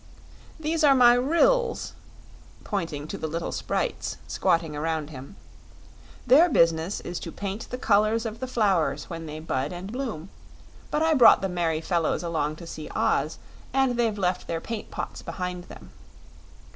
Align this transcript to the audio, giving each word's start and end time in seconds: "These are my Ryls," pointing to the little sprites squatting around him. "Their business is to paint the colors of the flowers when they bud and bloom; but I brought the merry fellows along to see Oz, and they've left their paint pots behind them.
"These 0.59 0.83
are 0.83 0.95
my 0.95 1.13
Ryls," 1.15 1.93
pointing 2.63 3.07
to 3.07 3.19
the 3.19 3.27
little 3.27 3.51
sprites 3.51 4.17
squatting 4.27 4.75
around 4.75 5.11
him. 5.11 5.35
"Their 6.25 6.49
business 6.49 7.01
is 7.01 7.19
to 7.19 7.31
paint 7.31 7.69
the 7.69 7.77
colors 7.77 8.25
of 8.25 8.39
the 8.39 8.47
flowers 8.47 9.11
when 9.11 9.27
they 9.27 9.39
bud 9.39 9.71
and 9.71 9.91
bloom; 9.91 10.29
but 10.89 11.03
I 11.03 11.13
brought 11.13 11.43
the 11.43 11.49
merry 11.49 11.81
fellows 11.81 12.23
along 12.23 12.55
to 12.55 12.65
see 12.65 12.89
Oz, 12.95 13.37
and 13.73 13.95
they've 13.95 14.17
left 14.17 14.47
their 14.47 14.59
paint 14.59 14.89
pots 14.89 15.21
behind 15.21 15.65
them. 15.65 15.91